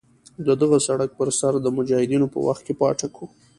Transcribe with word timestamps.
د 0.47 0.47
دغه 0.61 0.77
سړک 0.87 1.09
پر 1.19 1.29
سر 1.39 1.53
د 1.61 1.67
مجاهدینو 1.77 2.27
په 2.33 2.39
وخت 2.47 2.61
کې 2.65 2.73
پاټک 2.81 3.13
وو. 3.17 3.27